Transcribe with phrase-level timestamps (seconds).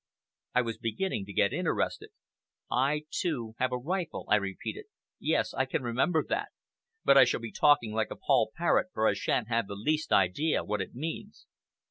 [0.55, 2.09] I was beginning to get interested.
[2.71, 4.85] "'I, too, have a rifle,'" I repeated.
[5.19, 5.53] "Yes!
[5.53, 6.49] I can remember that;
[7.05, 10.11] but I shall be talking like a poll parrot for I shan't have the least
[10.11, 11.45] idea what it means."